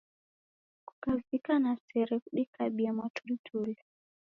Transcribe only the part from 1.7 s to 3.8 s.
sere kudikabie mwatulituli.